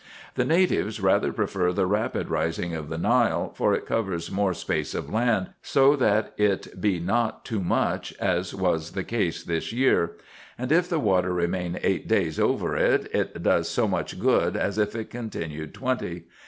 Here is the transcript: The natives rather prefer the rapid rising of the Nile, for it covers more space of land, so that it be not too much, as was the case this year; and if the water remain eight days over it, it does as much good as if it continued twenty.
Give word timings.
The 0.33 0.45
natives 0.45 0.99
rather 0.99 1.31
prefer 1.31 1.71
the 1.71 1.85
rapid 1.85 2.27
rising 2.27 2.73
of 2.73 2.89
the 2.89 2.97
Nile, 2.97 3.53
for 3.55 3.75
it 3.75 3.85
covers 3.85 4.31
more 4.31 4.55
space 4.55 4.95
of 4.95 5.13
land, 5.13 5.49
so 5.61 5.95
that 5.95 6.33
it 6.37 6.81
be 6.81 6.99
not 6.99 7.45
too 7.45 7.59
much, 7.63 8.11
as 8.19 8.51
was 8.51 8.93
the 8.93 9.03
case 9.03 9.43
this 9.43 9.71
year; 9.71 10.13
and 10.57 10.71
if 10.71 10.89
the 10.89 10.97
water 10.97 11.31
remain 11.31 11.77
eight 11.83 12.07
days 12.07 12.39
over 12.39 12.75
it, 12.75 13.09
it 13.13 13.43
does 13.43 13.77
as 13.77 13.87
much 13.91 14.19
good 14.19 14.57
as 14.57 14.79
if 14.79 14.95
it 14.95 15.11
continued 15.11 15.75
twenty. 15.75 16.23